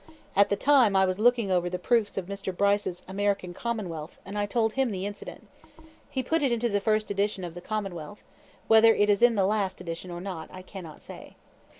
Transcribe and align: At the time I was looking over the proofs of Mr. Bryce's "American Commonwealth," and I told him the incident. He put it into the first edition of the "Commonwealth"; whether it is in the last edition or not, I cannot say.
At 0.35 0.49
the 0.49 0.55
time 0.55 0.95
I 0.95 1.05
was 1.05 1.19
looking 1.19 1.51
over 1.51 1.69
the 1.69 1.77
proofs 1.77 2.17
of 2.17 2.25
Mr. 2.25 2.57
Bryce's 2.57 3.03
"American 3.07 3.53
Commonwealth," 3.53 4.17
and 4.25 4.35
I 4.35 4.47
told 4.47 4.73
him 4.73 4.89
the 4.89 5.05
incident. 5.05 5.47
He 6.09 6.23
put 6.23 6.41
it 6.41 6.51
into 6.51 6.69
the 6.69 6.81
first 6.81 7.11
edition 7.11 7.43
of 7.43 7.53
the 7.53 7.61
"Commonwealth"; 7.61 8.23
whether 8.67 8.95
it 8.95 9.11
is 9.11 9.21
in 9.21 9.35
the 9.35 9.45
last 9.45 9.79
edition 9.79 10.09
or 10.09 10.19
not, 10.19 10.49
I 10.51 10.63
cannot 10.63 11.01
say. 11.01 11.35